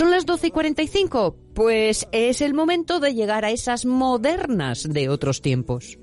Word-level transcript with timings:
¿Son 0.00 0.10
las 0.10 0.24
12 0.24 0.46
y 0.46 0.50
45? 0.50 1.36
Pues 1.52 2.08
es 2.10 2.40
el 2.40 2.54
momento 2.54 3.00
de 3.00 3.12
llegar 3.12 3.44
a 3.44 3.50
esas 3.50 3.84
modernas 3.84 4.88
de 4.88 5.10
otros 5.10 5.42
tiempos. 5.42 5.98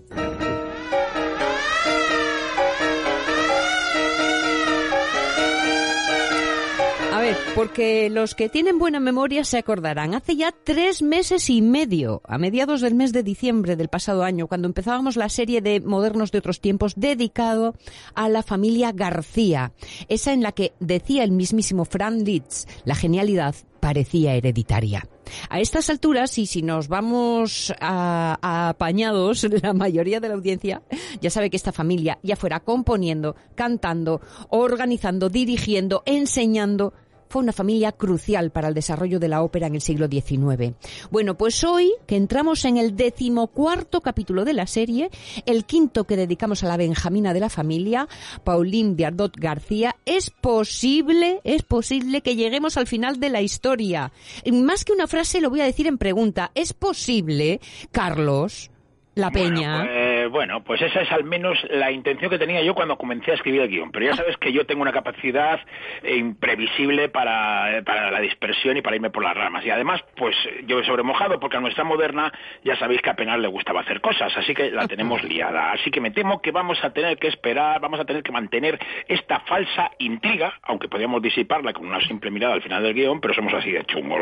A 7.11 7.21
ver, 7.21 7.35
porque 7.55 8.11
los 8.11 8.35
que 8.35 8.49
tienen 8.49 8.77
buena 8.77 8.99
memoria 8.99 9.43
se 9.43 9.57
acordarán. 9.57 10.13
Hace 10.13 10.35
ya 10.35 10.51
tres 10.51 11.01
meses 11.01 11.49
y 11.49 11.63
medio, 11.63 12.21
a 12.25 12.37
mediados 12.37 12.81
del 12.81 12.93
mes 12.93 13.13
de 13.13 13.23
diciembre 13.23 13.75
del 13.75 13.87
pasado 13.87 14.23
año, 14.23 14.45
cuando 14.45 14.67
empezábamos 14.67 15.15
la 15.15 15.27
serie 15.27 15.61
de 15.61 15.81
Modernos 15.81 16.31
de 16.31 16.37
otros 16.37 16.61
tiempos 16.61 16.93
dedicado 16.97 17.73
a 18.13 18.29
la 18.29 18.43
familia 18.43 18.91
García, 18.91 19.71
esa 20.07 20.33
en 20.33 20.43
la 20.43 20.51
que 20.51 20.73
decía 20.79 21.23
el 21.23 21.31
mismísimo 21.31 21.83
Fran 21.83 22.23
Litz, 22.23 22.67
la 22.85 22.93
genialidad 22.93 23.55
parecía 23.87 24.33
hereditaria. 24.33 25.07
A 25.49 25.61
estas 25.61 25.89
alturas, 25.89 26.37
y 26.37 26.45
si 26.45 26.61
nos 26.61 26.89
vamos 26.89 27.73
a, 27.79 28.37
a, 28.41 28.67
apañados, 28.67 29.47
la 29.63 29.71
mayoría 29.71 30.19
de 30.19 30.27
la 30.27 30.33
audiencia 30.33 30.81
ya 31.21 31.29
sabe 31.29 31.49
que 31.49 31.55
esta 31.55 31.71
familia, 31.71 32.19
ya 32.21 32.35
fuera 32.35 32.59
componiendo, 32.59 33.37
cantando, 33.55 34.19
organizando, 34.49 35.29
dirigiendo, 35.29 36.03
enseñando, 36.05 36.93
fue 37.29 37.41
una 37.41 37.53
familia 37.53 37.91
crucial 37.91 38.51
para 38.51 38.67
el 38.67 38.73
desarrollo 38.73 39.19
de 39.19 39.27
la 39.27 39.41
ópera 39.41 39.67
en 39.67 39.75
el 39.75 39.81
siglo 39.81 40.07
XIX. 40.07 40.73
Bueno, 41.11 41.37
pues 41.37 41.63
hoy, 41.63 41.93
que 42.05 42.15
entramos 42.15 42.65
en 42.65 42.77
el 42.77 42.95
decimocuarto 42.95 44.01
capítulo 44.01 44.45
de 44.45 44.53
la 44.53 44.67
serie, 44.67 45.09
el 45.45 45.65
quinto 45.65 46.05
que 46.05 46.17
dedicamos 46.17 46.63
a 46.63 46.67
la 46.67 46.77
Benjamina 46.77 47.33
de 47.33 47.39
la 47.39 47.49
familia, 47.49 48.07
Pauline 48.43 48.95
Biardot 48.95 49.35
García, 49.37 49.95
es 50.05 50.29
posible, 50.29 51.41
es 51.43 51.63
posible 51.63 52.21
que 52.21 52.35
lleguemos 52.35 52.77
al 52.77 52.87
final 52.87 53.19
de 53.19 53.29
la 53.29 53.41
historia. 53.41 54.11
Más 54.51 54.85
que 54.85 54.93
una 54.93 55.07
frase, 55.07 55.41
lo 55.41 55.49
voy 55.49 55.61
a 55.61 55.65
decir 55.65 55.87
en 55.87 55.97
pregunta. 55.97 56.51
¿Es 56.55 56.73
posible, 56.73 57.59
Carlos? 57.91 58.71
La 59.15 59.31
Peña. 59.31 59.77
Bueno 59.77 59.91
pues, 59.91 60.06
bueno, 60.27 60.63
pues 60.63 60.81
esa 60.81 61.01
es 61.01 61.11
al 61.11 61.23
menos 61.23 61.57
la 61.69 61.91
intención 61.91 62.29
que 62.29 62.37
tenía 62.37 62.61
yo 62.63 62.73
cuando 62.73 62.97
comencé 62.97 63.31
a 63.31 63.35
escribir 63.35 63.61
el 63.61 63.69
guion. 63.69 63.91
Pero 63.91 64.05
ya 64.05 64.15
sabes 64.15 64.37
que 64.37 64.51
yo 64.51 64.65
tengo 64.65 64.81
una 64.81 64.91
capacidad 64.91 65.59
imprevisible 66.03 67.09
para, 67.09 67.81
para 67.85 68.11
la 68.11 68.19
dispersión 68.19 68.77
y 68.77 68.81
para 68.81 68.95
irme 68.95 69.09
por 69.09 69.23
las 69.23 69.35
ramas. 69.35 69.65
Y 69.65 69.69
además, 69.69 70.01
pues 70.15 70.35
yo 70.65 70.79
he 70.79 70.85
sobremojado 70.85 71.39
porque 71.39 71.57
a 71.57 71.61
nuestra 71.61 71.83
moderna 71.83 72.31
ya 72.63 72.75
sabéis 72.77 73.01
que 73.01 73.09
apenas 73.09 73.39
le 73.39 73.47
gustaba 73.47 73.81
hacer 73.81 74.01
cosas, 74.01 74.35
así 74.35 74.53
que 74.53 74.71
la 74.71 74.87
tenemos 74.87 75.23
liada. 75.27 75.71
Así 75.71 75.91
que 75.91 76.01
me 76.01 76.11
temo 76.11 76.41
que 76.41 76.51
vamos 76.51 76.77
a 76.83 76.91
tener 76.91 77.17
que 77.17 77.27
esperar, 77.27 77.79
vamos 77.81 77.99
a 77.99 78.05
tener 78.05 78.23
que 78.23 78.31
mantener 78.31 78.79
esta 79.07 79.39
falsa 79.41 79.91
intriga, 79.99 80.53
aunque 80.63 80.87
podríamos 80.87 81.21
disiparla 81.21 81.73
con 81.73 81.87
una 81.87 82.01
simple 82.07 82.31
mirada 82.31 82.55
al 82.55 82.61
final 82.61 82.83
del 82.83 82.93
guion, 82.93 83.19
pero 83.19 83.33
somos 83.33 83.53
así 83.53 83.71
de 83.71 83.83
chungo. 83.85 84.17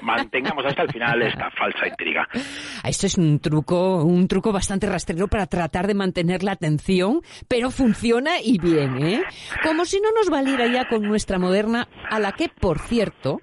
mantengamos 0.00 0.64
hasta 0.64 0.82
el 0.82 0.90
final 0.90 1.22
esta 1.22 1.50
falsa 1.50 1.86
intriga. 1.86 2.28
Esto 2.84 3.06
es 3.06 3.18
un 3.18 3.40
truco, 3.40 4.02
un 4.04 4.26
truco 4.26 4.52
bastante 4.52 4.86
rastrero 4.86 5.28
para 5.30 5.46
tratar 5.46 5.86
de 5.86 5.94
mantener 5.94 6.42
la 6.42 6.52
atención, 6.52 7.22
pero 7.48 7.70
funciona 7.70 8.40
y 8.42 8.58
bien, 8.58 9.02
¿eh? 9.02 9.22
Como 9.62 9.84
si 9.84 10.00
no 10.00 10.10
nos 10.12 10.28
valiera 10.28 10.66
ya 10.66 10.88
con 10.88 11.02
nuestra 11.02 11.38
moderna, 11.38 11.88
a 12.10 12.18
la 12.18 12.32
que, 12.32 12.48
por 12.48 12.80
cierto, 12.80 13.40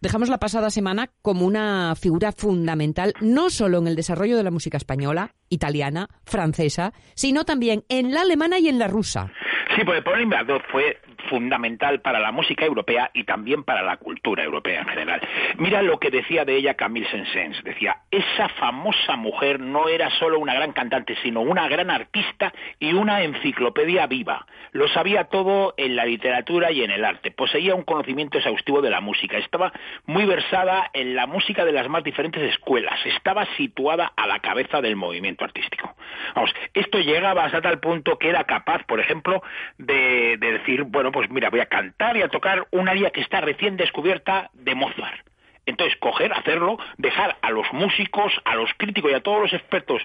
dejamos 0.00 0.28
la 0.28 0.38
pasada 0.38 0.70
semana 0.70 1.10
como 1.22 1.46
una 1.46 1.94
figura 1.94 2.32
fundamental 2.32 3.12
no 3.20 3.50
solo 3.50 3.78
en 3.78 3.88
el 3.88 3.96
desarrollo 3.96 4.36
de 4.36 4.42
la 4.42 4.50
música 4.50 4.76
española, 4.76 5.34
italiana, 5.48 6.08
francesa, 6.24 6.92
sino 7.14 7.44
también 7.44 7.84
en 7.88 8.12
la 8.12 8.22
alemana 8.22 8.58
y 8.58 8.68
en 8.68 8.78
la 8.78 8.88
rusa. 8.88 9.30
Sí, 9.76 9.84
porque 9.84 10.00
Pauline 10.00 10.34
Bardot 10.34 10.62
fue 10.68 10.96
fundamental 11.28 12.00
para 12.00 12.18
la 12.18 12.32
música 12.32 12.64
europea 12.64 13.10
y 13.12 13.24
también 13.24 13.62
para 13.62 13.82
la 13.82 13.98
cultura 13.98 14.42
europea 14.42 14.80
en 14.80 14.88
general. 14.88 15.20
Mira 15.58 15.82
lo 15.82 15.98
que 15.98 16.10
decía 16.10 16.46
de 16.46 16.56
ella 16.56 16.74
Camille 16.74 17.06
Saint-Saëns. 17.10 17.62
Decía, 17.62 17.96
esa 18.10 18.48
famosa 18.48 19.16
mujer 19.16 19.60
no 19.60 19.88
era 19.88 20.08
solo 20.18 20.38
una 20.38 20.54
gran 20.54 20.72
cantante, 20.72 21.14
sino 21.22 21.42
una 21.42 21.68
gran 21.68 21.90
artista 21.90 22.54
y 22.78 22.94
una 22.94 23.22
enciclopedia 23.22 24.06
viva. 24.06 24.46
Lo 24.72 24.88
sabía 24.88 25.24
todo 25.24 25.74
en 25.76 25.94
la 25.94 26.06
literatura 26.06 26.72
y 26.72 26.82
en 26.82 26.90
el 26.90 27.04
arte. 27.04 27.30
Poseía 27.30 27.74
un 27.74 27.82
conocimiento 27.82 28.38
exhaustivo 28.38 28.80
de 28.80 28.90
la 28.90 29.02
música. 29.02 29.36
Estaba 29.36 29.74
muy 30.06 30.24
versada 30.24 30.90
en 30.94 31.14
la 31.14 31.26
música 31.26 31.66
de 31.66 31.72
las 31.72 31.88
más 31.90 32.02
diferentes 32.02 32.42
escuelas. 32.42 32.98
Estaba 33.04 33.46
situada 33.56 34.12
a 34.16 34.26
la 34.26 34.38
cabeza 34.38 34.80
del 34.80 34.96
movimiento 34.96 35.44
artístico. 35.44 35.95
Vamos, 36.34 36.54
esto 36.74 36.98
llegaba 36.98 37.44
hasta 37.44 37.60
tal 37.60 37.80
punto 37.80 38.18
que 38.18 38.28
era 38.28 38.44
capaz, 38.44 38.84
por 38.84 39.00
ejemplo, 39.00 39.42
de, 39.78 40.36
de 40.38 40.52
decir, 40.52 40.84
bueno, 40.84 41.12
pues 41.12 41.30
mira, 41.30 41.50
voy 41.50 41.60
a 41.60 41.66
cantar 41.66 42.16
y 42.16 42.22
a 42.22 42.28
tocar 42.28 42.66
un 42.70 42.88
área 42.88 43.10
que 43.10 43.20
está 43.20 43.40
recién 43.40 43.76
descubierta 43.76 44.50
de 44.54 44.74
Mozart. 44.74 45.26
Entonces, 45.66 45.98
coger, 45.98 46.32
hacerlo, 46.32 46.78
dejar 46.96 47.36
a 47.42 47.50
los 47.50 47.66
músicos, 47.72 48.32
a 48.44 48.54
los 48.54 48.70
críticos 48.76 49.10
y 49.10 49.14
a 49.14 49.20
todos 49.20 49.42
los 49.42 49.52
expertos 49.52 50.00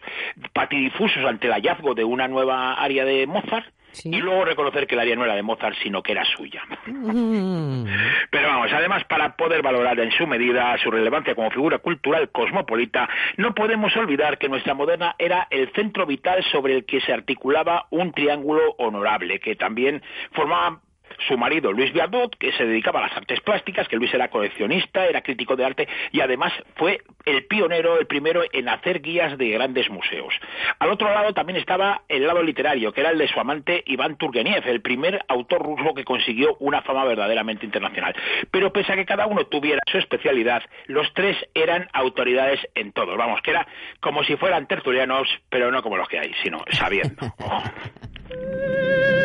patidifusos 0.53 1.23
ante 1.23 1.47
el 1.47 1.53
hallazgo 1.53 1.93
de 1.93 2.03
una 2.03 2.27
nueva 2.27 2.73
área 2.73 3.05
de 3.05 3.27
Mozart, 3.27 3.67
¿Sí? 3.91 4.09
y 4.09 4.17
luego 4.19 4.45
reconocer 4.45 4.87
que 4.87 4.95
el 4.95 5.01
área 5.01 5.15
no 5.15 5.25
era 5.25 5.35
de 5.35 5.43
Mozart, 5.43 5.75
sino 5.83 6.01
que 6.01 6.13
era 6.13 6.23
suya. 6.25 6.63
Mm. 6.85 7.85
Pero 8.29 8.47
vamos, 8.47 8.71
además, 8.71 9.03
para 9.05 9.35
poder 9.35 9.61
valorar 9.61 9.99
en 9.99 10.11
su 10.11 10.27
medida 10.27 10.77
su 10.77 10.91
relevancia 10.91 11.35
como 11.35 11.51
figura 11.51 11.79
cultural 11.79 12.29
cosmopolita, 12.31 13.09
no 13.37 13.53
podemos 13.53 13.95
olvidar 13.95 14.37
que 14.37 14.49
nuestra 14.49 14.73
moderna 14.73 15.15
era 15.17 15.47
el 15.49 15.71
centro 15.73 16.05
vital 16.05 16.43
sobre 16.51 16.75
el 16.75 16.85
que 16.85 17.01
se 17.01 17.13
articulaba 17.13 17.87
un 17.89 18.11
triángulo 18.11 18.75
honorable, 18.77 19.39
que 19.39 19.55
también 19.55 20.01
formaba 20.31 20.81
su 21.27 21.37
marido 21.37 21.71
Luis 21.71 21.91
Viardot, 21.93 22.35
que 22.37 22.51
se 22.53 22.65
dedicaba 22.65 22.99
a 22.99 23.07
las 23.07 23.17
artes 23.17 23.39
plásticas, 23.41 23.87
que 23.87 23.95
Luis 23.95 24.13
era 24.13 24.29
coleccionista, 24.29 25.05
era 25.05 25.21
crítico 25.21 25.55
de 25.55 25.65
arte 25.65 25.87
y 26.11 26.21
además 26.21 26.53
fue 26.75 27.01
el 27.25 27.45
pionero, 27.45 27.99
el 27.99 28.07
primero 28.07 28.43
en 28.51 28.69
hacer 28.69 29.01
guías 29.01 29.37
de 29.37 29.49
grandes 29.49 29.89
museos. 29.89 30.33
Al 30.79 30.89
otro 30.89 31.13
lado 31.13 31.33
también 31.33 31.57
estaba 31.57 32.01
el 32.07 32.25
lado 32.25 32.41
literario, 32.43 32.91
que 32.93 33.01
era 33.01 33.11
el 33.11 33.17
de 33.17 33.27
su 33.27 33.39
amante 33.39 33.83
Iván 33.85 34.17
Turgeniev, 34.17 34.67
el 34.67 34.81
primer 34.81 35.23
autor 35.27 35.63
ruso 35.63 35.93
que 35.93 36.03
consiguió 36.03 36.55
una 36.59 36.81
fama 36.81 37.05
verdaderamente 37.05 37.65
internacional. 37.65 38.15
Pero 38.49 38.73
pese 38.73 38.93
a 38.93 38.95
que 38.95 39.05
cada 39.05 39.27
uno 39.27 39.45
tuviera 39.45 39.81
su 39.91 39.97
especialidad, 39.97 40.63
los 40.87 41.13
tres 41.13 41.37
eran 41.53 41.87
autoridades 41.93 42.59
en 42.75 42.91
todo. 42.91 43.15
Vamos, 43.17 43.41
que 43.41 43.51
era 43.51 43.67
como 43.99 44.23
si 44.23 44.35
fueran 44.37 44.67
tertulianos, 44.67 45.27
pero 45.49 45.71
no 45.71 45.81
como 45.81 45.97
los 45.97 46.07
que 46.07 46.19
hay, 46.19 46.33
sino 46.43 46.59
sabiendo. 46.71 47.33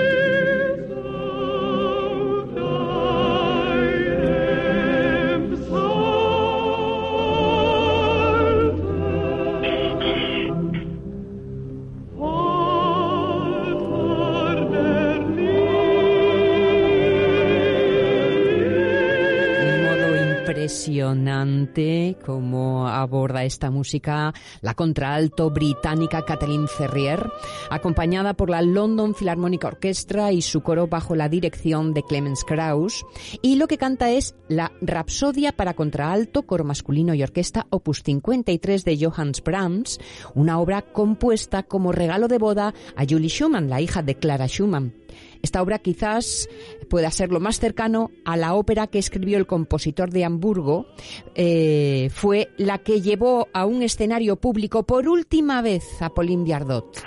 impresionante 20.46 22.16
cómo 22.24 22.86
aborda 22.86 23.42
esta 23.42 23.72
música 23.72 24.32
la 24.60 24.74
contraalto 24.74 25.50
británica 25.50 26.24
Kathleen 26.24 26.68
Ferrier, 26.68 27.28
acompañada 27.68 28.34
por 28.34 28.48
la 28.48 28.62
London 28.62 29.12
Philharmonic 29.12 29.64
Orchestra 29.64 30.30
y 30.30 30.42
su 30.42 30.62
coro 30.62 30.86
bajo 30.86 31.16
la 31.16 31.28
dirección 31.28 31.94
de 31.94 32.04
Clemens 32.04 32.44
Krauss. 32.44 33.04
Y 33.42 33.56
lo 33.56 33.66
que 33.66 33.76
canta 33.76 34.10
es 34.12 34.36
la 34.48 34.70
Rapsodia 34.80 35.50
para 35.50 35.74
contraalto, 35.74 36.42
coro 36.44 36.62
masculino 36.62 37.12
y 37.14 37.24
orquesta 37.24 37.66
opus 37.70 38.04
53 38.04 38.84
de 38.84 39.04
Johannes 39.04 39.42
Brahms, 39.42 39.98
una 40.36 40.60
obra 40.60 40.82
compuesta 40.82 41.64
como 41.64 41.90
regalo 41.90 42.28
de 42.28 42.38
boda 42.38 42.72
a 42.94 43.04
Julie 43.04 43.30
Schumann, 43.30 43.68
la 43.68 43.80
hija 43.80 44.02
de 44.02 44.14
Clara 44.14 44.46
Schumann. 44.46 44.94
Esta 45.43 45.62
obra 45.62 45.78
quizás 45.78 46.49
pueda 46.88 47.10
ser 47.10 47.31
lo 47.31 47.41
más 47.41 47.59
cercano 47.59 48.10
a 48.25 48.37
la 48.37 48.54
ópera 48.54 48.87
que 48.87 48.99
escribió 48.99 49.38
el 49.38 49.47
compositor 49.47 50.10
de 50.10 50.25
Hamburgo. 50.25 50.87
Eh, 51.34 52.11
fue 52.12 52.49
la 52.56 52.79
que 52.79 53.00
llevó 53.00 53.49
a 53.52 53.64
un 53.67 53.82
escenario 53.82 54.37
público 54.37 54.85
por 54.85 55.08
última 55.08 55.62
vez 55.62 55.85
a 56.00 56.11
Pauline 56.11 56.44
Biardot. 56.44 57.02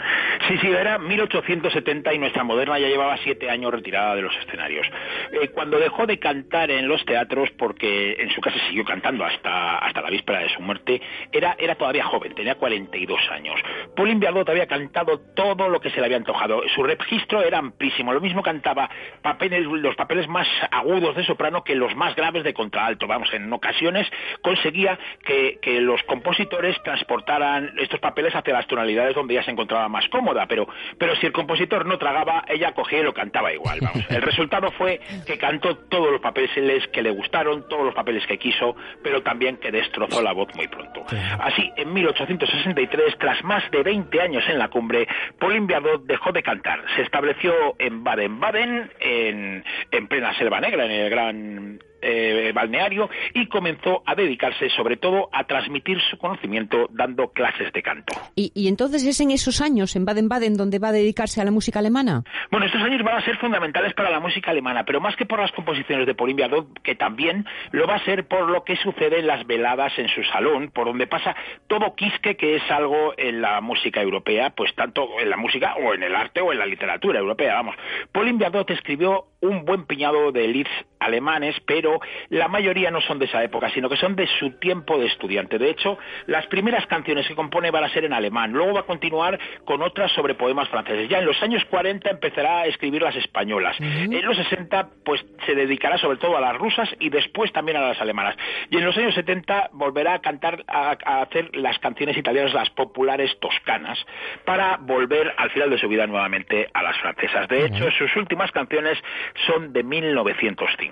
Sí, 0.48 0.58
sí, 0.60 0.68
era 0.68 0.98
1870 0.98 2.14
y 2.14 2.18
nuestra 2.18 2.44
moderna 2.44 2.80
ya 2.80 2.88
llevaba 2.88 3.18
siete 3.18 3.50
años 3.50 3.72
retirada 3.72 4.16
de 4.16 4.22
los 4.22 4.36
escenarios. 4.38 4.88
Eh, 5.32 5.50
cuando 5.50 5.78
dejó 5.78 6.06
de 6.06 6.18
cantar 6.18 6.72
en 6.72 6.88
los 6.88 7.04
teatros, 7.06 7.50
porque 7.58 8.14
en 8.20 8.30
su 8.32 8.40
casa 8.40 8.58
siguió 8.68 8.86
cantando 8.86 9.26
hasta, 9.26 9.80
hasta 9.80 10.02
la 10.02 10.10
víspera 10.10 10.40
de 10.40 10.50
su 10.50 10.62
muerte, 10.62 11.02
era, 11.32 11.56
era 11.60 11.76
todavía 11.76 12.06
joven, 12.06 12.34
tenía 12.36 12.56
42 12.56 13.20
años. 13.32 13.60
Pauline 13.96 14.20
Biardot 14.20 14.50
había 14.50 14.68
cantado 14.68 15.20
todo 15.36 15.68
lo 15.68 15.82
que 15.82 15.90
se 15.90 16.00
le 16.00 16.06
había 16.06 16.18
antojado. 16.18 16.62
Su 16.74 16.84
registro 16.84 17.44
era 17.44 17.58
amplísimo. 17.58 18.14
Lo 18.14 18.22
mismo 18.22 18.42
cantaba 18.42 18.90
papeles, 19.22 19.66
los 19.66 19.96
papeles 19.96 20.28
más 20.28 20.48
agudos 20.72 21.16
de 21.16 21.26
soprano 21.26 21.64
que 21.64 21.76
los 21.76 21.96
más 21.96 22.16
graves 22.16 22.44
de 22.44 22.54
contraalto. 22.54 23.08
Vamos, 23.08 23.34
en 23.34 23.52
ocasiones 23.52 24.08
conseguía 24.42 24.98
que, 25.26 25.60
que 25.62 25.82
los 25.82 26.02
compositores 26.04 26.82
transportaran 26.84 27.74
estos 27.78 28.00
papeles 28.00 28.34
hacia 28.34 28.54
las 28.54 28.68
tonalidades 28.68 29.16
donde 29.16 29.34
ya 29.34 29.44
se 29.44 29.52
encontraba 29.52 29.90
más 29.90 30.08
cómodo 30.08 30.29
cómoda, 30.30 30.46
pero, 30.48 30.68
pero 30.98 31.16
si 31.16 31.26
el 31.26 31.32
compositor 31.32 31.86
no 31.86 31.98
tragaba, 31.98 32.44
ella 32.48 32.74
cogía 32.74 33.00
y 33.00 33.04
lo 33.04 33.14
cantaba 33.14 33.54
igual. 33.54 33.80
Vamos. 33.82 34.06
El 34.10 34.22
resultado 34.22 34.72
fue 34.72 35.00
que 35.26 35.38
cantó 35.38 35.76
todos 35.76 36.12
los 36.12 36.22
papeles 36.22 36.50
que 36.88 37.02
le 37.02 37.12
gustaron, 37.12 37.68
todos 37.68 37.86
los 37.86 37.94
papeles 37.94 38.26
que 38.28 38.38
quiso, 38.38 38.76
pero 39.04 39.22
también 39.22 39.58
que 39.58 39.72
destrozó 39.72 40.22
la 40.22 40.34
voz 40.34 40.54
muy 40.56 40.68
pronto. 40.68 41.06
Así, 41.40 41.72
en 41.76 41.94
1863, 41.94 43.18
tras 43.18 43.44
más 43.44 43.70
de 43.72 43.84
20 43.84 44.22
años 44.22 44.44
en 44.48 44.60
la 44.60 44.70
cumbre, 44.70 45.08
Pauline 45.40 45.68
Viardot 45.68 46.06
dejó 46.06 46.32
de 46.32 46.44
cantar. 46.44 46.84
Se 46.96 47.02
estableció 47.02 47.54
en 47.80 48.04
Baden-Baden, 48.04 48.92
en, 49.00 49.64
en 49.92 50.08
plena 50.08 50.38
Selva 50.38 50.60
Negra, 50.60 50.86
en 50.86 50.92
el 50.92 51.10
gran 51.10 51.80
eh, 52.02 52.52
balneario 52.54 53.10
y 53.34 53.48
comenzó 53.48 54.04
a 54.06 54.16
dedicarse 54.16 54.70
sobre 54.70 54.98
todo 54.98 55.30
a 55.32 55.46
transmitir 55.46 56.00
su 56.10 56.18
conocimiento 56.18 56.88
dando 56.92 57.30
clases 57.32 57.72
de 57.74 57.82
canto. 57.82 58.14
¿Y, 58.36 58.68
entonces 58.68 59.06
es 59.06 59.20
en 59.22 59.32
esos 59.32 59.62
años, 59.62 59.96
en 59.96 60.06
Baden-Baden, 60.06 60.56
donde 60.56 60.80
va 60.80 60.90
a 60.90 60.92
dedicarse 60.92 61.42
a 61.42 61.46
la 61.46 61.52
música 61.52 61.80
alemana? 61.80 62.24
Bueno, 62.52 62.66
estos 62.66 62.82
años 62.82 63.04
van 63.04 63.18
a 63.18 63.26
ser 63.26 63.38
fundamentales 63.38 63.94
para 63.94 64.10
la 64.10 64.20
música 64.20 64.52
alemana, 64.52 64.86
pero 64.86 65.02
más 65.02 65.16
que 65.16 65.26
por 65.26 65.40
las 65.40 65.52
composiciones 65.52 66.06
de 66.08 66.16
Pauline 66.16 66.38
Viardot, 66.38 66.82
que 66.82 66.96
también 66.96 67.46
lo 67.72 67.88
va 67.88 67.96
a 67.96 68.06
ser 68.06 68.28
por 68.28 68.50
lo 68.50 68.64
que 68.64 68.76
sucede 68.78 69.20
en 69.20 69.28
las 69.28 69.46
veladas 69.46 69.94
en 69.98 70.08
su 70.10 70.24
salón, 70.24 70.72
por 70.74 70.88
donde 70.88 71.08
pasa 71.08 71.36
todo 71.68 71.96
quisque 71.96 72.36
que 72.36 72.56
es 72.56 72.72
algo 72.72 73.14
en 73.18 73.42
la 73.42 73.62
música 73.62 74.02
europea, 74.02 74.52
pues 74.52 74.74
tanto 74.76 75.08
en 75.20 75.30
la 75.30 75.38
música 75.38 75.76
o 75.76 75.94
en 75.94 76.04
el 76.04 76.16
arte 76.16 76.42
o 76.42 76.52
en 76.52 76.60
la 76.60 76.66
literatura 76.66 77.20
europea, 77.20 77.56
vamos. 77.56 77.76
Pauline 78.12 78.38
Viardot 78.38 78.70
escribió 78.70 79.26
un 79.42 79.66
buen 79.66 79.86
piñado 79.86 80.32
de 80.32 80.48
leads 80.48 80.70
alemanes, 81.00 81.56
pero 81.66 82.00
la 82.30 82.48
mayoría 82.48 82.92
no 82.92 83.02
son 83.02 83.20
de 83.20 83.26
esa 83.26 83.44
época, 83.44 83.70
sino 83.70 83.90
que 83.90 83.98
son 83.98 84.16
de 84.16 84.28
su 84.40 84.52
tiempo 84.60 84.98
de 84.98 85.08
estudiante. 85.08 85.58
De 85.58 85.70
hecho, 85.70 85.98
las 86.28 86.46
primeras 86.48 86.86
canciones 86.88 87.28
que 87.28 87.36
compone 87.36 87.72
van 87.72 87.84
a 87.84 87.90
ser 87.90 88.06
en 88.06 88.14
alemán, 88.14 88.52
luego 88.52 88.74
va 88.74 88.82
a 88.82 88.86
continuar 88.86 89.40
con 89.66 89.82
otras 89.82 90.12
sobre 90.12 90.36
poemas 90.36 90.70
franceses. 90.70 91.10
Ya 91.10 91.20
en 91.20 91.26
los 91.26 91.42
años 91.42 91.64
40 91.66 92.10
empezará 92.10 92.60
a 92.60 92.66
escribir 92.66 93.02
las 93.02 93.16
españolas. 93.16 93.78
En 93.80 94.26
los 94.26 94.38
60, 94.38 94.90
pues 95.06 95.24
se 95.46 95.56
dedicará 95.56 95.98
sobre 95.98 96.18
todo 96.18 96.38
a 96.38 96.42
las 96.42 96.56
rusas 96.58 96.90
y 97.00 97.10
después 97.10 97.52
también 97.52 97.78
a 97.78 97.82
las 97.82 98.02
alemanas. 98.02 98.36
Y 98.70 98.78
en 98.78 98.86
los 98.86 98.98
años 98.98 99.16
70 99.16 99.70
volverá 99.74 100.16
a 100.16 100.20
cantar, 100.20 100.64
a, 100.68 100.92
hacer 101.22 101.56
las 101.56 101.80
canciones 101.80 102.18
italianas, 102.18 102.54
las 102.54 102.70
populares 102.70 103.38
toscanas, 103.40 103.98
para 104.46 104.78
volver 104.78 105.34
al 105.38 105.50
final 105.52 105.70
de 105.70 105.78
su 105.78 105.88
vida 105.88 106.08
nuevamente 106.08 106.70
a 106.74 106.84
las 106.84 106.98
francesas. 107.00 107.48
De 107.48 107.66
hecho, 107.66 107.90
sus 107.92 108.16
últimas 108.16 108.52
canciones 108.52 108.98
son 109.46 109.74
de 109.74 109.84
1905. 109.84 110.89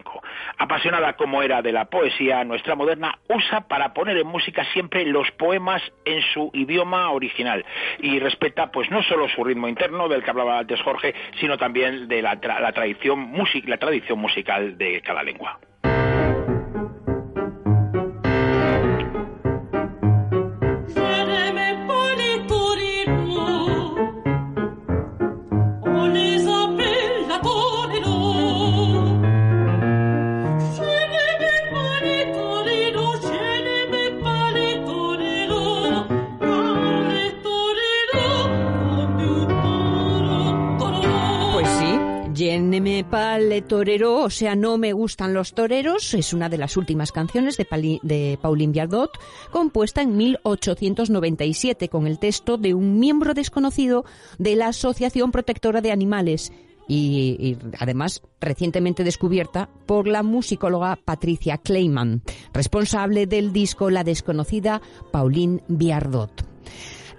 Apasionada 0.58 1.14
como 1.14 1.42
era 1.44 1.62
de 1.62 1.72
la 1.72 1.86
poesía, 1.86 2.44
nuestra 2.44 2.76
moderna 2.76 3.20
usa 3.30 3.62
para 3.62 3.94
poner 3.94 4.18
en 4.18 4.28
música 4.28 4.66
siempre 4.74 5.06
los 5.06 5.30
poemas 5.32 5.82
en 6.06 6.22
su 6.34 6.50
idioma 6.54 7.12
original 7.12 7.66
y 8.00 8.20
respeta 8.20 8.72
pues 8.72 8.90
no 8.90 9.04
solo 9.04 9.28
su 9.30 9.44
ritmo 9.44 9.68
interno 9.68 10.08
del 10.08 10.24
que 10.24 10.30
hablaba 10.30 10.60
antes 10.60 10.82
Jorge, 10.82 11.14
sino 11.40 11.58
también 11.58 12.08
de 12.08 12.22
la, 12.22 12.40
tradición, 12.40 13.34
la 13.66 13.78
tradición 13.78 14.20
musical 14.20 14.78
de 14.78 15.02
cada 15.02 15.24
lengua. 15.24 15.60
Torero, 43.68 44.24
o 44.24 44.30
sea, 44.30 44.56
no 44.56 44.78
me 44.78 44.94
gustan 44.94 45.34
los 45.34 45.54
toreros, 45.54 46.14
es 46.14 46.34
una 46.34 46.50
de 46.50 46.58
las 46.58 46.78
últimas 46.78 47.12
canciones 47.12 47.58
de, 47.58 48.38
Pauline 48.42 48.72
Viardot, 48.72 49.12
compuesta 49.52 50.02
en 50.02 50.18
1897 50.18 51.90
con 51.90 52.08
el 52.08 52.20
texto 52.20 52.58
de 52.58 52.74
un 52.74 53.00
miembro 53.00 53.34
desconocido 53.34 54.06
de 54.38 54.56
la 54.56 54.68
Asociación 54.68 55.32
Protectora 55.32 55.82
de 55.82 55.92
Animales 55.92 56.52
y, 56.88 57.58
además 57.78 58.22
recientemente 58.40 59.04
descubierta 59.04 59.70
por 59.86 60.08
la 60.08 60.24
musicóloga 60.24 60.96
Patricia 60.96 61.58
Kleiman, 61.58 62.22
responsable 62.54 63.28
del 63.28 63.52
disco 63.52 63.90
La 63.90 64.04
desconocida 64.04 64.82
Pauline 65.12 65.62
Viardot. 65.68 66.57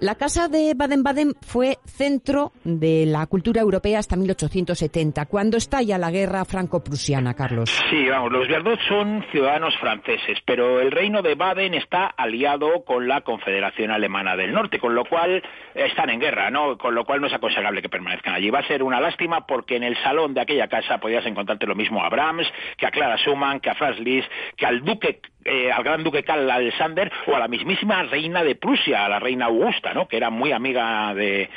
La 0.01 0.15
Casa 0.15 0.47
de 0.47 0.75
Baden-Baden 0.77 1.33
fue 1.41 1.75
centro 1.83 2.53
de 2.63 3.05
la 3.05 3.25
cultura 3.25 3.59
europea 3.59 3.99
hasta 3.99 4.15
1870, 4.15 5.25
cuando 5.25 5.57
estalla 5.57 5.97
la 5.97 6.09
guerra 6.09 6.45
franco-prusiana, 6.45 7.33
Carlos. 7.33 7.69
Sí, 7.89 8.07
vamos, 8.07 8.31
los 8.31 8.47
Viardot 8.47 8.79
son 8.87 9.25
ciudadanos 9.29 9.75
franceses, 9.77 10.37
pero 10.45 10.79
el 10.79 10.91
reino 10.91 11.21
de 11.21 11.35
Baden 11.35 11.73
está 11.73 12.05
aliado 12.05 12.85
con 12.85 13.09
la 13.09 13.21
Confederación 13.21 13.91
Alemana 13.91 14.37
del 14.37 14.53
Norte, 14.53 14.79
con 14.79 14.95
lo 14.95 15.03
cual 15.03 15.43
están 15.75 16.09
en 16.09 16.21
guerra, 16.21 16.49
¿no? 16.49 16.77
Con 16.77 16.95
lo 16.95 17.03
cual 17.03 17.19
no 17.19 17.27
es 17.27 17.33
aconsejable 17.33 17.81
que 17.81 17.89
permanezcan 17.89 18.33
allí. 18.33 18.49
Va 18.49 18.59
a 18.59 18.67
ser 18.67 18.83
una 18.83 19.01
lástima 19.01 19.45
porque 19.45 19.75
en 19.75 19.83
el 19.83 19.97
salón 20.01 20.33
de 20.33 20.39
aquella 20.39 20.69
casa 20.69 20.99
podías 20.99 21.25
encontrarte 21.25 21.67
lo 21.67 21.75
mismo 21.75 22.01
a 22.05 22.09
Brahms, 22.09 22.47
que 22.77 22.85
a 22.85 22.91
Clara 22.91 23.17
Schumann, 23.17 23.59
que 23.59 23.69
a 23.69 23.75
Franz 23.75 23.99
Liszt, 23.99 24.29
que 24.55 24.65
al 24.65 24.81
duque 24.81 25.19
eh, 25.45 25.71
al 25.71 25.83
gran 25.83 26.03
duque 26.03 26.23
Karl 26.23 26.49
Alexander 26.51 27.11
o 27.27 27.35
a 27.35 27.39
la 27.39 27.47
mismísima 27.47 28.03
reina 28.03 28.43
de 28.43 28.55
Prusia, 28.55 29.05
a 29.05 29.09
la 29.09 29.19
reina 29.19 29.45
Augusta, 29.45 29.88
¿no? 29.93 30.07
que 30.07 30.17
era 30.17 30.29
muy 30.29 30.51
amiga 30.51 31.13
de, 31.13 31.49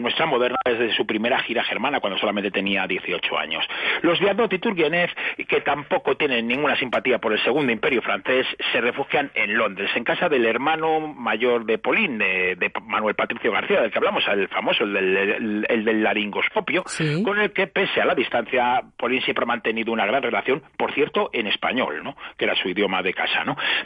nuestra 0.00 0.26
moderna 0.26 0.58
desde 0.64 0.94
su 0.94 1.06
primera 1.06 1.38
gira 1.40 1.64
germana 1.64 2.00
cuando 2.00 2.18
solamente 2.18 2.50
tenía 2.50 2.86
18 2.86 3.38
años. 3.38 3.64
Los 4.02 4.20
Viardot 4.20 4.52
y 4.52 4.58
Turgenev, 4.58 5.10
que 5.48 5.60
tampoco 5.60 6.16
tienen 6.16 6.46
ninguna 6.46 6.76
simpatía 6.76 7.18
por 7.18 7.32
el 7.32 7.42
segundo 7.42 7.72
imperio 7.72 8.02
francés, 8.02 8.46
se 8.72 8.80
refugian 8.80 9.30
en 9.34 9.56
Londres, 9.56 9.90
en 9.94 10.04
casa 10.04 10.28
del 10.28 10.46
hermano 10.46 11.00
mayor 11.00 11.64
de 11.64 11.78
Pauline, 11.78 12.56
de, 12.56 12.72
Manuel 12.82 13.14
Patricio 13.14 13.52
García, 13.52 13.80
del 13.80 13.90
que 13.90 13.98
hablamos, 13.98 14.24
el 14.28 14.48
famoso, 14.48 14.84
el 14.84 14.92
del, 14.92 15.66
el, 15.68 15.84
del 15.84 16.02
laringoscopio, 16.02 16.84
con 17.24 17.38
el 17.38 17.52
que, 17.52 17.66
pese 17.66 18.00
a 18.00 18.04
la 18.04 18.14
distancia, 18.14 18.82
Pauline 18.96 19.22
siempre 19.22 19.44
ha 19.44 19.46
mantenido 19.46 19.92
una 19.92 20.06
gran 20.06 20.22
relación, 20.22 20.62
por 20.76 20.92
cierto, 20.92 21.30
en 21.32 21.46
español, 21.46 22.02
¿no? 22.02 22.16
que 22.36 22.44
era 22.44 22.54
su 22.54 22.68
idioma 22.68 23.02
de 23.02 23.14
casa 23.14 23.36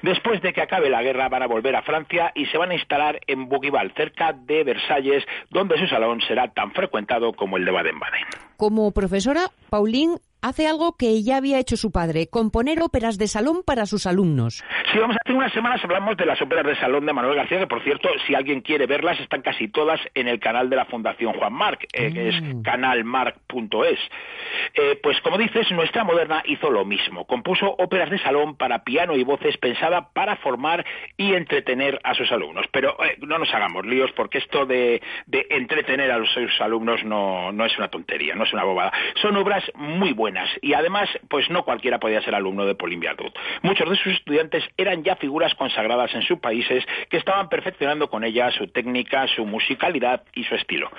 Después 0.03 0.41
de 0.43 0.53
que 0.53 0.62
acabe 0.62 0.91
la 0.91 1.03
guerra 1.03 1.29
van 1.29 1.43
a 1.43 1.46
volver 1.46 1.75
a 1.76 1.82
Francia 1.82 2.32
y 2.35 2.46
se 2.46 2.58
van 2.58 2.70
a 2.70 2.75
instalar 2.75 3.20
en 3.26 3.49
Bougival, 3.49 3.89
cerca 3.96 4.32
de 4.32 4.64
Versalles, 4.64 5.25
donde 5.50 5.78
su 5.78 5.87
salón 5.87 6.20
será 6.22 6.48
tan 6.52 6.72
frecuentado 6.72 7.32
como 7.32 7.56
el 7.56 7.64
de 7.64 7.72
Baden-Baden. 7.72 8.50
Como 8.60 8.90
profesora, 8.92 9.48
Pauline 9.70 10.18
hace 10.42 10.66
algo 10.66 10.96
que 10.96 11.22
ya 11.22 11.36
había 11.36 11.58
hecho 11.58 11.76
su 11.76 11.90
padre, 11.90 12.28
componer 12.28 12.82
óperas 12.82 13.18
de 13.18 13.26
salón 13.26 13.62
para 13.64 13.86
sus 13.86 14.06
alumnos. 14.06 14.64
Sí, 14.92 14.98
vamos, 14.98 15.16
hace 15.24 15.32
unas 15.32 15.52
semanas 15.52 15.80
hablamos 15.84 16.16
de 16.16 16.26
las 16.26 16.40
óperas 16.40 16.66
de 16.66 16.76
salón 16.76 17.06
de 17.06 17.12
Manuel 17.12 17.36
García, 17.36 17.58
que 17.58 17.67
por 17.67 17.82
cierto, 17.82 18.08
si 18.26 18.34
alguien 18.34 18.60
quiere 18.60 18.86
verlas, 18.86 19.20
están 19.20 19.43
casi 19.43 19.69
todas 19.69 20.00
en 20.14 20.29
el 20.29 20.40
canal 20.40 20.70
de 20.70 20.76
la 20.76 20.86
Fundación 20.86 21.34
Juan 21.34 21.52
Marc, 21.52 21.86
eh, 21.93 22.12
que 22.12 22.29
es 22.29 22.43
mm. 22.43 22.62
canalmarc.es. 22.62 23.98
Eh, 24.74 24.98
pues 25.02 25.20
como 25.20 25.38
dices, 25.38 25.70
nuestra 25.72 26.05
moderna 26.05 26.43
hizo 26.46 26.70
lo 26.70 26.84
mismo, 26.84 27.26
compuso 27.26 27.74
óperas 27.79 28.10
de 28.10 28.19
salón 28.19 28.56
para 28.56 28.84
piano 28.84 29.17
y 29.17 29.24
voces 29.24 29.56
pensada 29.58 30.10
para 30.12 30.36
formar 30.36 30.84
y 31.17 31.34
entretener 31.34 32.00
a 32.02 32.14
sus 32.14 32.31
alumnos. 32.32 32.67
Pero 32.72 32.96
eh, 33.05 33.17
no 33.20 33.38
nos 33.38 33.52
hagamos 33.55 33.86
líos, 33.86 34.10
porque 34.12 34.38
esto 34.38 34.67
de, 34.67 35.02
entretener 35.50 36.10
a 36.10 36.19
los, 36.19 36.31
sus 36.31 36.60
alumnos 36.60 37.05
no, 37.05 37.52
no 37.52 37.64
es 37.64 37.76
una 37.79 37.88
tontería, 37.88 38.34
no 38.34 38.46
es 38.50 38.54
una 38.54 38.64
bobada. 38.64 38.92
Son 39.22 39.36
obras 39.36 39.64
muy 39.74 40.12
buenas 40.12 40.48
y 40.60 40.74
además 40.74 41.08
pues 41.28 41.48
no 41.50 41.64
cualquiera 41.64 41.98
podía 41.98 42.20
ser 42.22 42.34
alumno 42.34 42.66
de 42.66 42.74
Pauline 42.74 43.00
Viardot. 43.00 43.32
Muchos 43.62 43.88
de 43.88 43.96
sus 43.96 44.12
estudiantes 44.14 44.64
eran 44.76 45.04
ya 45.04 45.16
figuras 45.16 45.54
consagradas 45.54 46.14
en 46.14 46.22
sus 46.22 46.38
países 46.40 46.84
que 47.08 47.16
estaban 47.16 47.48
perfeccionando 47.48 48.10
con 48.10 48.24
ella 48.24 48.50
su 48.50 48.66
técnica, 48.69 49.26
su 49.28 49.46
musicalidad 49.46 50.24
y 50.34 50.44
su 50.44 50.54
estilo. 50.54 50.90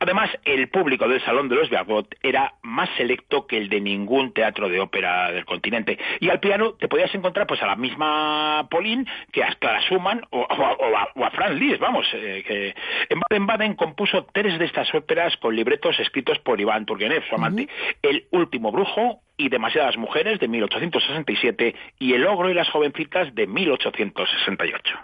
Además, 0.00 0.30
el 0.44 0.68
público 0.68 1.08
del 1.08 1.22
Salón 1.24 1.48
de 1.48 1.56
los 1.56 1.70
Viardot 1.70 2.12
era 2.22 2.54
más 2.62 2.88
selecto 2.96 3.46
que 3.46 3.56
el 3.56 3.68
de 3.68 3.80
ningún 3.80 4.32
teatro 4.32 4.68
de 4.68 4.80
ópera 4.80 5.30
del 5.30 5.44
continente 5.44 5.98
y 6.20 6.28
al 6.28 6.40
piano 6.40 6.74
te 6.74 6.88
podías 6.88 7.14
encontrar 7.14 7.46
pues 7.46 7.62
a 7.62 7.66
la 7.66 7.76
misma 7.76 8.66
Pauline 8.70 9.06
que 9.32 9.44
a 9.44 9.54
Clara 9.54 9.80
Schumann 9.82 10.22
o, 10.30 10.46
a, 10.48 11.30
Franz 11.30 11.58
Liszt, 11.58 11.80
vamos, 11.80 12.06
eh, 12.14 12.42
que 12.46 12.74
en 13.08 13.20
Baden-Baden 13.20 13.74
compuso 13.74 14.26
tres 14.32 14.58
de 14.58 14.64
estas 14.64 14.92
óperas 14.94 15.36
con 15.36 15.54
libretos 15.54 15.98
escritos 16.00 16.38
por 16.38 16.60
Iván 16.60 16.86
Turgenev, 16.96 17.22
su 17.28 17.34
amante. 17.34 17.68
El 18.00 18.26
último 18.30 18.72
Brujo 18.72 19.20
y 19.36 19.50
Demasiadas 19.50 19.98
Mujeres 19.98 20.40
de 20.40 20.48
1867 20.48 21.74
y 21.98 22.14
El 22.14 22.26
Ogro 22.26 22.50
y 22.50 22.54
las 22.54 22.70
Jovencitas 22.70 23.34
de 23.34 23.46
1868. 23.46 24.94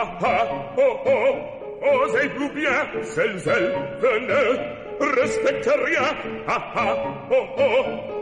Ah, 0.00 0.18
ah, 0.22 0.72
oh, 0.78 1.02
oh, 1.04 1.38
oh, 1.82 2.52
bien, 2.54 3.04
venez, 4.00 4.60
respecte 5.14 5.76
rien. 5.76 6.44
Ah 6.46 6.72
ah, 6.74 7.28
oh 7.30 7.54
oh, 7.58 8.17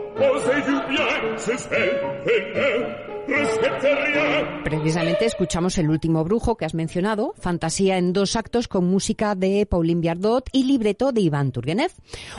Precisamente 4.63 5.25
escuchamos 5.25 5.77
El 5.77 5.89
último 5.89 6.23
brujo 6.23 6.55
que 6.55 6.65
has 6.65 6.73
mencionado, 6.73 7.33
fantasía 7.37 7.97
en 7.97 8.13
dos 8.13 8.35
actos 8.35 8.67
con 8.67 8.85
música 8.85 9.35
de 9.35 9.65
Pauline 9.65 10.01
Viardot 10.01 10.49
y 10.51 10.63
libreto 10.63 11.11
de 11.11 11.21
Iván 11.21 11.51
Turgenev. 11.51 11.91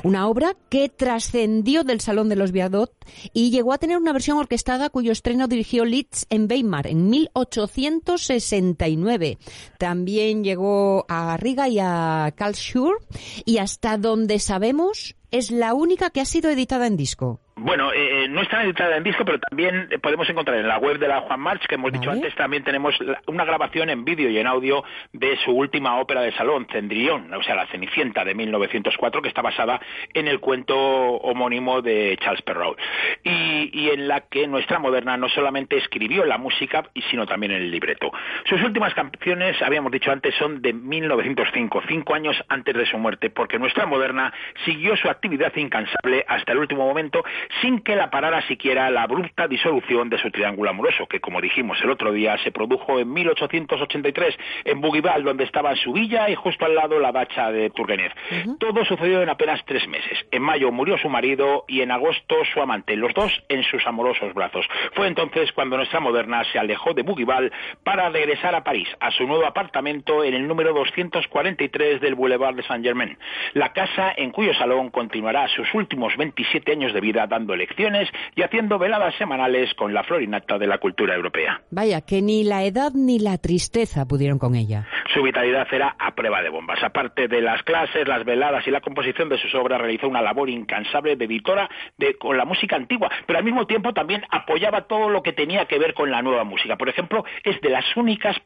Una 0.03 0.29
obra 0.29 0.57
que 0.69 0.89
trascendió 0.89 1.85
del 1.85 2.01
Salón 2.01 2.29
de 2.29 2.37
los 2.37 2.53
Viardot 2.53 2.93
y 3.33 3.51
llegó 3.51 3.73
a 3.73 3.79
tener 3.79 3.99
una 3.99 4.13
versión 4.13 4.39
orquestada 4.39 4.91
cuyo 4.91 5.13
estreno 5.13 5.47
dirigió 5.47 5.85
Litz 5.85 6.27
en 6.31 6.49
Weimar 6.51 6.87
en 6.87 7.11
1869. 7.11 9.39
También 9.79 10.43
llegó 10.43 11.05
a 11.09 11.37
Riga 11.37 11.69
y 11.69 11.79
a 11.81 12.33
Karlsruhe 12.35 12.97
y 13.45 13.59
hasta 13.59 13.99
donde 13.99 14.39
sabemos 14.39 15.17
es 15.31 15.51
la 15.51 15.75
única 15.75 16.11
que 16.11 16.21
ha 16.21 16.25
sido 16.25 16.51
editada 16.51 16.87
en 16.87 16.97
disco. 16.97 17.41
Bueno, 17.61 17.93
eh, 17.93 18.25
eh, 18.25 18.29
no 18.29 18.41
está 18.41 18.63
editada 18.63 18.97
en 18.97 19.03
disco, 19.03 19.25
pero 19.25 19.41
también 19.41 19.89
podemos 20.01 20.29
encontrar 20.31 20.59
en 20.59 20.69
la 20.69 20.79
web 20.79 20.99
de 20.99 21.09
la 21.09 21.23
Juan 21.23 21.41
March, 21.41 21.67
que 21.67 21.75
hemos 21.75 21.93
dicho 21.93 22.11
antes, 22.11 22.33
también 22.37 22.63
tenemos 22.63 22.95
una 23.27 23.45
grabación 23.45 23.91
en 23.91 24.05
vídeo 24.05 24.31
y 24.31 24.39
en 24.39 24.47
audio 24.47 24.85
de 25.13 25.37
su 25.39 25.51
última 25.51 25.99
ópera 25.99 26.21
de 26.21 26.33
salón, 26.33 26.69
Cendrillon, 26.71 27.35
o 27.35 27.43
sea, 27.43 27.57
La 27.57 27.67
Cenicienta 27.67 28.25
de 28.25 28.35
1904, 28.35 29.23
que 29.23 29.29
está 29.29 29.43
basada 29.43 29.81
en 30.15 30.29
el 30.29 30.39
cuento 30.39 30.77
homónimo 30.77 31.83
de 31.83 32.17
Charles 32.21 32.43
Perrault, 32.43 32.79
y, 33.25 33.71
y 33.73 33.91
en 33.91 34.07
la 34.07 34.21
que 34.21 34.47
nuestra 34.47 34.79
moderna 34.79 35.17
no 35.17 35.29
solamente 35.29 35.77
escribió 35.79 36.25
la 36.25 36.39
música, 36.39 36.89
sino 37.11 37.27
también 37.27 37.51
el 37.51 37.73
libreto. 37.73 38.13
Sus 38.49 38.63
últimas 38.63 38.95
canciones, 38.95 39.61
habíamos 39.63 39.91
dicho 39.91 40.13
antes, 40.13 40.33
son 40.37 40.63
de 40.63 40.73
1905, 40.73 41.83
cinco 41.89 42.15
años 42.15 42.37
antes 42.49 42.75
de 42.77 42.87
su 42.87 42.99
muerte, 42.99 43.31
porque 43.31 43.59
nuestra 43.59 43.85
moderna 43.85 44.33
siguió 44.65 44.97
su 44.97 45.09
actividad 45.11 45.55
incansable 45.57 46.25
hasta 46.29 46.53
el 46.53 46.59
último 46.59 46.87
momento, 46.87 47.25
sin 47.61 47.81
que 47.81 47.97
la 47.97 48.11
parara 48.11 48.43
siquiera 48.43 48.91
la 48.91 49.03
abrupta 49.03 49.49
disolución 49.49 50.09
de 50.09 50.19
su 50.19 50.31
triángulo 50.31 50.71
amoroso, 50.71 51.07
que 51.07 51.21
como 51.21 51.41
dijimos 51.41 51.79
el 51.83 51.91
otro 51.91 52.13
día 52.13 52.37
se 52.45 52.53
produjo 52.53 52.99
en 52.99 53.13
1883 53.13 54.39
en 54.65 54.81
Bougival, 54.81 55.25
donde 55.25 55.45
estaba 55.45 55.75
su 55.77 55.93
villa 55.93 56.29
y 56.29 56.35
justo 56.35 56.65
al 56.65 56.75
lado 56.75 56.99
la 56.99 57.13
dacha 57.13 57.51
de 57.51 57.71
Turgenev. 57.71 58.13
Todo 58.59 58.85
sucedió 58.85 59.23
en 59.23 59.29
apenas 59.29 59.65
tres 59.65 59.87
meses. 59.89 60.19
En 60.31 60.43
mayo 60.43 60.71
murió 60.71 60.99
su 60.99 61.09
marido 61.09 61.65
y 61.69 61.81
en 61.81 61.91
agosto 61.91 62.37
su 62.53 62.61
amante, 62.61 62.97
los 62.97 63.15
dos 63.15 63.33
en 63.49 63.63
sus 63.65 63.87
amorosos 63.87 64.35
brazos. 64.35 64.67
Fue 64.95 65.07
entonces 65.07 65.53
cuando 65.53 65.77
nuestra 65.77 66.01
moderna 66.01 66.45
se 66.53 66.59
alejó 66.59 66.95
de 66.95 67.03
Bougival 67.03 67.53
para 67.85 68.09
regresar 68.11 68.55
a 68.55 68.65
París, 68.65 68.89
a 69.01 69.11
su 69.11 69.27
nuevo 69.27 69.47
apartamento 69.47 70.25
en 70.25 70.35
el 70.35 70.47
número 70.47 70.73
243 70.73 72.01
del 72.01 72.15
Boulevard 72.15 72.55
de 72.55 72.63
Saint-Germain, 72.63 73.19
la 73.55 73.73
casa 73.73 74.13
en 74.17 74.31
cuyo 74.31 74.55
salón 74.55 74.91
continuará 74.91 75.49
sus 75.49 75.73
últimos 75.75 76.17
27 76.17 76.73
años 76.73 76.93
de 76.93 77.01
vida 77.01 77.27
dando 77.39 77.55
lecciones 77.55 78.09
y 78.35 78.43
haciendo 78.43 78.79
veladas 78.79 79.15
semanales 79.17 79.73
con 79.75 79.95
la 79.95 80.03
florinata 80.03 80.59
de 80.59 80.67
la 80.67 80.79
cultura 80.79 81.15
europea. 81.15 81.61
Vaya, 81.71 82.01
que 82.01 82.21
ni 82.21 82.43
la 82.43 82.65
edad 82.65 82.91
ni 82.95 83.21
la 83.21 83.39
tristeza 83.39 84.07
pudieron 84.07 84.41
con 84.41 84.57
ella. 84.57 84.89
Su 85.15 85.23
vitalidad 85.23 85.69
era 85.73 85.95
a 85.99 86.15
prueba 86.17 86.43
de 86.43 86.49
bombas. 86.49 86.83
Aparte 86.83 87.29
de 87.29 87.41
las 87.41 87.63
clases, 87.63 88.09
las 88.09 88.25
veladas 88.25 88.67
y 88.67 88.73
la 88.73 88.81
composición 88.81 89.29
de 89.29 89.39
sus 89.39 89.55
obras, 89.55 89.81
realizó 89.81 90.09
una 90.09 90.21
labor 90.21 90.51
incansable 90.51 91.15
de 91.15 91.27
editora 91.27 91.71
de, 91.97 92.15
con 92.15 92.37
la 92.37 92.45
música 92.45 92.75
antigua, 92.75 93.09
pero 93.27 93.39
al 93.39 93.45
mismo 93.45 93.67
tiempo 93.67 93.93
también 93.93 94.25
apoyaba 94.31 94.83
todo 94.83 95.09
lo 95.09 95.23
que 95.23 95.33
tenía 95.33 95.67
que 95.67 95.79
ver 95.79 95.95
con 95.95 96.11
la 96.11 96.23
nueva 96.23 96.43
música. 96.43 96.77
Por 96.77 96.89
ejemplo, 96.89 97.25
es 97.45 97.61
de 97.61 97.71
las 97.71 97.85
únicas 97.97 98.37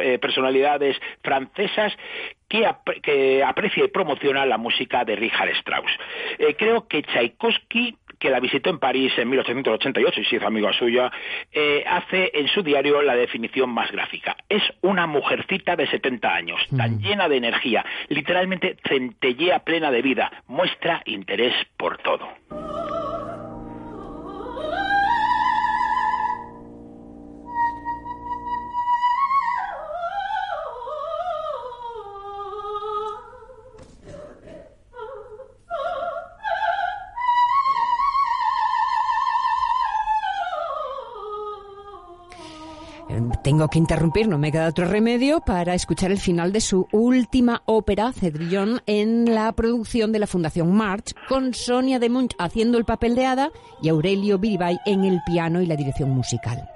eh, 0.00 0.18
personalidades 0.18 0.96
francesas 1.22 1.92
que, 2.48 2.66
aprecia 3.44 3.84
y 3.84 3.88
promociona 3.88 4.46
la 4.46 4.56
música 4.56 5.04
de 5.04 5.16
Richard 5.16 5.50
Strauss. 5.50 5.90
Eh, 6.38 6.54
creo 6.56 6.88
que 6.88 7.02
Tchaikovsky 7.02 7.96
que 8.18 8.30
la 8.30 8.40
visitó 8.40 8.70
en 8.70 8.78
París 8.78 9.12
en 9.16 9.28
1888 9.30 10.20
y 10.20 10.24
se 10.24 10.36
hizo 10.36 10.46
amigo 10.46 10.72
suya, 10.72 11.10
eh, 11.52 11.84
hace 11.86 12.30
en 12.34 12.48
su 12.48 12.62
diario 12.62 13.02
la 13.02 13.14
definición 13.14 13.70
más 13.70 13.90
gráfica. 13.92 14.36
Es 14.48 14.62
una 14.82 15.06
mujercita 15.06 15.76
de 15.76 15.86
70 15.86 16.34
años, 16.34 16.60
tan 16.76 16.96
mm. 16.96 17.00
llena 17.00 17.28
de 17.28 17.36
energía, 17.36 17.84
literalmente 18.08 18.76
centellea 18.88 19.60
plena 19.60 19.90
de 19.90 20.02
vida, 20.02 20.30
muestra 20.46 21.02
interés 21.04 21.54
por 21.76 21.98
todo. 21.98 22.28
Tengo 43.48 43.68
que 43.68 43.78
interrumpir, 43.78 44.28
no 44.28 44.36
me 44.36 44.52
queda 44.52 44.68
otro 44.68 44.84
remedio 44.84 45.40
para 45.40 45.72
escuchar 45.72 46.10
el 46.10 46.18
final 46.18 46.52
de 46.52 46.60
su 46.60 46.86
última 46.92 47.62
ópera, 47.64 48.12
Cedrillon, 48.12 48.82
en 48.84 49.34
la 49.34 49.50
producción 49.52 50.12
de 50.12 50.18
la 50.18 50.26
Fundación 50.26 50.76
March, 50.76 51.14
con 51.28 51.54
Sonia 51.54 51.98
de 51.98 52.10
Munch 52.10 52.34
haciendo 52.38 52.76
el 52.76 52.84
papel 52.84 53.14
de 53.14 53.24
hada 53.24 53.50
y 53.80 53.88
Aurelio 53.88 54.38
Biribay 54.38 54.76
en 54.84 55.02
el 55.04 55.20
piano 55.24 55.62
y 55.62 55.66
la 55.66 55.76
dirección 55.76 56.10
musical. 56.10 56.68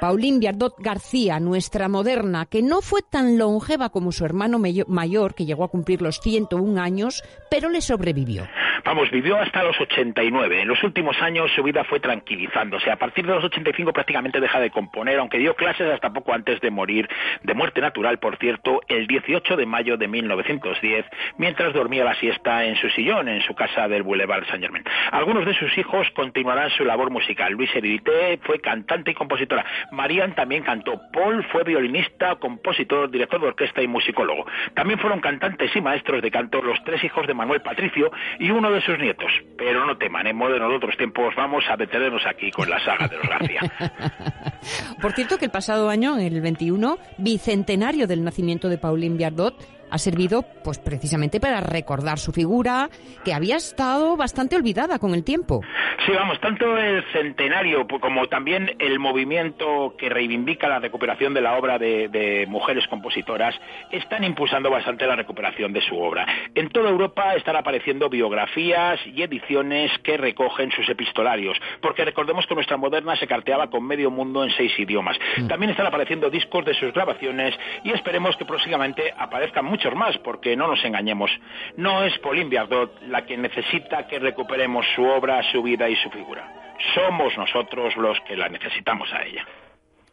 Pauline 0.00 0.38
Viardot 0.38 0.76
García, 0.78 1.40
nuestra 1.40 1.88
moderna, 1.88 2.46
que 2.46 2.62
no 2.62 2.80
fue 2.80 3.00
tan 3.02 3.36
longeva 3.36 3.90
como 3.90 4.12
su 4.12 4.24
hermano 4.24 4.60
mayor, 4.86 5.34
que 5.34 5.46
llegó 5.46 5.64
a 5.64 5.68
cumplir 5.68 6.00
los 6.00 6.20
101 6.20 6.80
años, 6.80 7.24
pero 7.50 7.68
le 7.70 7.80
sobrevivió. 7.80 8.46
Vamos, 8.84 9.10
vivió 9.10 9.36
hasta 9.36 9.62
los 9.62 9.78
89. 9.80 10.62
En 10.62 10.68
los 10.68 10.82
últimos 10.82 11.20
años 11.20 11.50
su 11.54 11.62
vida 11.62 11.84
fue 11.84 12.00
tranquilizándose. 12.00 12.90
A 12.90 12.96
partir 12.96 13.26
de 13.26 13.34
los 13.34 13.44
85 13.44 13.92
prácticamente 13.92 14.40
deja 14.40 14.58
de 14.58 14.70
componer, 14.70 15.18
aunque 15.18 15.38
dio 15.38 15.54
clases 15.54 15.92
hasta 15.92 16.12
antes 16.28 16.60
de 16.60 16.70
morir, 16.70 17.08
de 17.42 17.54
muerte 17.54 17.80
natural, 17.80 18.18
por 18.18 18.36
cierto, 18.36 18.80
el 18.88 19.06
18 19.06 19.56
de 19.56 19.66
mayo 19.66 19.96
de 19.96 20.08
1910, 20.08 21.06
mientras 21.38 21.72
dormía 21.72 22.04
la 22.04 22.14
siesta 22.14 22.64
en 22.64 22.76
su 22.76 22.88
sillón 22.90 23.28
en 23.28 23.42
su 23.42 23.54
casa 23.54 23.88
del 23.88 24.02
Boulevard 24.02 24.46
Saint-Germain. 24.46 24.84
Algunos 25.10 25.46
de 25.46 25.54
sus 25.54 25.76
hijos 25.78 26.06
continuarán 26.14 26.70
su 26.70 26.84
labor 26.84 27.10
musical. 27.10 27.52
Luis 27.52 27.74
Heridité 27.74 28.38
fue 28.42 28.60
cantante 28.60 29.10
y 29.10 29.14
compositora. 29.14 29.64
Marian 29.90 30.34
también 30.34 30.62
cantó. 30.62 31.00
Paul 31.12 31.44
fue 31.50 31.64
violinista, 31.64 32.36
compositor, 32.36 33.10
director 33.10 33.40
de 33.40 33.48
orquesta 33.48 33.82
y 33.82 33.88
musicólogo. 33.88 34.46
También 34.74 34.98
fueron 34.98 35.20
cantantes 35.20 35.74
y 35.74 35.80
maestros 35.80 36.22
de 36.22 36.30
canto 36.30 36.62
los 36.62 36.82
tres 36.84 37.02
hijos 37.04 37.26
de 37.26 37.34
Manuel 37.34 37.62
Patricio 37.62 38.10
y 38.38 38.50
uno 38.50 38.70
de 38.70 38.80
sus 38.82 38.98
nietos. 38.98 39.32
Pero 39.56 39.86
no 39.86 39.96
teman, 39.96 40.26
en 40.26 40.36
modernos 40.36 40.72
otros 40.74 40.96
tiempos 40.96 41.34
vamos 41.34 41.64
a 41.68 41.76
detenernos 41.76 42.26
aquí 42.26 42.50
con 42.50 42.68
la 42.68 42.78
saga 42.80 43.08
de 43.08 43.16
los 43.16 43.28
García. 43.28 43.60
Por 45.00 45.12
cierto 45.12 45.38
que 45.38 45.46
el 45.46 45.50
pasado 45.50 45.88
año, 45.88 46.09
el 46.18 46.40
21, 46.40 46.98
bicentenario 47.18 48.06
del 48.06 48.24
nacimiento 48.24 48.68
de 48.68 48.78
Pauline 48.78 49.16
Viardot, 49.16 49.54
ha 49.90 49.98
servido 49.98 50.44
pues 50.64 50.78
precisamente 50.78 51.40
para 51.40 51.60
recordar 51.60 52.18
su 52.18 52.32
figura 52.32 52.88
que 53.24 53.34
había 53.34 53.56
estado 53.56 54.16
bastante 54.16 54.56
olvidada 54.56 54.98
con 54.98 55.14
el 55.14 55.24
tiempo. 55.24 55.60
Sí, 56.06 56.12
vamos, 56.12 56.40
tanto 56.40 56.78
el 56.78 57.04
centenario 57.12 57.86
como 57.86 58.26
también 58.26 58.74
el 58.78 58.98
movimiento 58.98 59.94
que 59.98 60.08
reivindica 60.08 60.68
la 60.68 60.78
recuperación 60.78 61.34
de 61.34 61.42
la 61.42 61.58
obra 61.58 61.78
de, 61.78 62.08
de, 62.08 62.46
mujeres 62.46 62.86
compositoras 62.88 63.54
están 63.90 64.24
impulsando 64.24 64.70
bastante 64.70 65.06
la 65.06 65.16
recuperación 65.16 65.74
de 65.74 65.82
su 65.82 65.98
obra. 65.98 66.26
En 66.54 66.70
toda 66.70 66.88
Europa 66.88 67.34
están 67.34 67.56
apareciendo 67.56 68.08
biografías 68.08 68.98
y 69.06 69.22
ediciones 69.22 69.90
que 70.02 70.16
recogen 70.16 70.70
sus 70.72 70.88
epistolarios, 70.88 71.58
porque 71.82 72.04
recordemos 72.04 72.46
que 72.46 72.54
nuestra 72.54 72.78
moderna 72.78 73.16
se 73.16 73.26
carteaba 73.26 73.68
con 73.68 73.86
medio 73.86 74.10
mundo 74.10 74.42
en 74.42 74.50
seis 74.52 74.72
idiomas. 74.78 75.18
Mm. 75.36 75.48
También 75.48 75.70
están 75.70 75.86
apareciendo 75.86 76.30
discos 76.30 76.64
de 76.64 76.74
sus 76.74 76.92
grabaciones 76.92 77.54
y 77.84 77.90
esperemos 77.90 78.36
que 78.36 78.44
próximamente 78.44 79.12
aparezcan 79.16 79.64
muchos 79.66 79.79
muchos 79.80 79.98
más, 79.98 80.18
porque 80.18 80.54
no 80.56 80.66
nos 80.66 80.84
engañemos, 80.84 81.30
no 81.78 82.04
es 82.04 82.18
Pauline 82.18 82.50
Viardot 82.50 83.00
la 83.08 83.24
que 83.24 83.38
necesita 83.38 84.06
que 84.06 84.18
recuperemos 84.18 84.84
su 84.94 85.02
obra, 85.02 85.42
su 85.50 85.62
vida 85.62 85.88
y 85.88 85.96
su 85.96 86.10
figura. 86.10 86.74
Somos 86.94 87.34
nosotros 87.38 87.96
los 87.96 88.20
que 88.20 88.36
la 88.36 88.50
necesitamos 88.50 89.10
a 89.14 89.22
ella. 89.22 89.46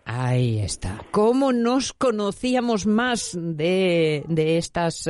Ahí 0.09 0.59
está. 0.59 0.99
¿Cómo 1.11 1.51
nos 1.51 1.91
conocíamos 1.91 2.85
más 2.85 3.37
de, 3.37 4.23
de 4.27 4.57
estas 4.57 5.03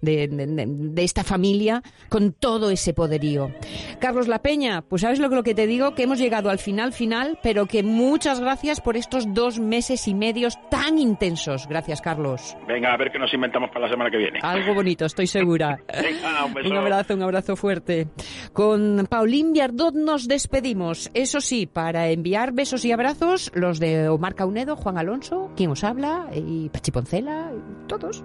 de, 0.00 0.28
de, 0.28 1.02
esta 1.02 1.22
familia 1.22 1.82
con 2.08 2.32
todo 2.32 2.70
ese 2.70 2.92
poderío? 2.92 3.54
Carlos 4.00 4.26
La 4.26 4.42
Peña, 4.42 4.82
pues 4.82 5.02
sabes 5.02 5.20
lo 5.20 5.28
que, 5.30 5.36
lo 5.36 5.42
que 5.44 5.54
te 5.54 5.68
digo, 5.68 5.94
que 5.94 6.02
hemos 6.02 6.18
llegado 6.18 6.50
al 6.50 6.58
final 6.58 6.92
final, 6.92 7.38
pero 7.42 7.66
que 7.66 7.82
muchas 7.82 8.40
gracias 8.40 8.80
por 8.80 8.96
estos 8.96 9.32
dos 9.32 9.60
meses 9.60 10.08
y 10.08 10.14
medios 10.14 10.58
tan 10.70 10.98
intensos. 10.98 11.68
Gracias, 11.68 12.00
Carlos. 12.00 12.56
Venga, 12.66 12.92
a 12.92 12.96
ver 12.96 13.12
qué 13.12 13.18
nos 13.18 13.32
inventamos 13.32 13.70
para 13.70 13.86
la 13.86 13.90
semana 13.92 14.10
que 14.10 14.16
viene. 14.16 14.40
Algo 14.42 14.74
bonito, 14.74 15.04
estoy 15.04 15.26
segura. 15.26 15.78
Venga, 15.92 16.44
un, 16.44 16.54
beso. 16.54 16.70
un 16.70 16.76
abrazo, 16.76 17.14
un 17.14 17.22
abrazo 17.22 17.56
fuerte. 17.56 18.08
Con 18.52 19.06
Paulín 19.08 19.52
Viardot 19.52 19.94
nos 19.94 20.26
despedimos. 20.26 21.10
Eso 21.14 21.40
sí, 21.40 21.66
para 21.66 22.08
enviar 22.08 22.52
besos 22.52 22.84
y 22.84 22.92
abrazos, 22.92 23.50
los 23.54 23.78
de 23.78 24.08
Omar 24.08 24.31
Caunedo, 24.34 24.76
Juan 24.76 24.98
Alonso, 24.98 25.50
quien 25.56 25.70
os 25.70 25.84
habla, 25.84 26.28
y 26.34 26.68
Pachi 26.68 26.90
Poncela, 26.90 27.50
y 27.54 27.86
todos. 27.86 28.22